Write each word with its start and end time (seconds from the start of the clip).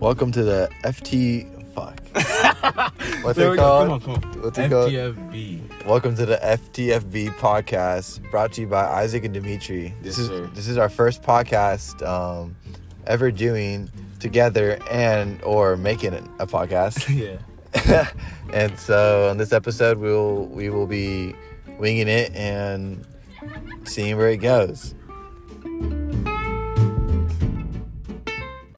Welcome 0.00 0.30
to 0.32 0.42
the 0.42 0.68
FT. 0.84 1.52
Fuck. 1.74 2.00
What's 3.24 3.38
There 3.38 3.54
it 3.54 3.56
called? 3.56 4.02
Come 4.02 4.12
on, 4.14 4.20
come 4.22 4.30
on. 4.32 4.42
What's 4.42 4.58
it 4.58 4.70
called? 4.70 4.90
FTFB. 4.92 5.86
Welcome 5.86 6.16
to 6.16 6.26
the 6.26 6.36
FTFB 6.36 7.30
podcast, 7.38 8.30
brought 8.30 8.52
to 8.54 8.62
you 8.62 8.66
by 8.66 8.84
Isaac 8.84 9.24
and 9.24 9.32
Dimitri. 9.34 9.94
This 10.02 10.18
Yes, 10.18 10.18
is 10.18 10.26
sir. 10.28 10.50
this 10.54 10.68
is 10.68 10.76
our 10.78 10.88
first 10.88 11.22
podcast 11.22 12.06
um, 12.06 12.56
ever 13.06 13.30
doing 13.30 13.90
together 14.20 14.78
and 14.90 15.42
or 15.42 15.76
making 15.76 16.12
it 16.12 16.24
a 16.38 16.46
podcast. 16.46 17.08
yeah. 17.86 18.10
and 18.52 18.78
so 18.78 19.28
on 19.30 19.36
this 19.38 19.52
episode, 19.52 19.98
we'll 19.98 20.46
we 20.46 20.70
will 20.70 20.86
be 20.86 21.34
winging 21.78 22.08
it 22.08 22.34
and 22.34 23.06
seeing 23.84 24.16
where 24.16 24.30
it 24.30 24.38
goes. 24.38 24.94